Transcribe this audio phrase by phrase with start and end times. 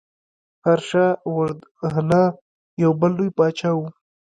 [0.65, 1.05] هرشا
[1.35, 2.23] وردهنا
[2.83, 3.79] یو بل لوی پاچا و.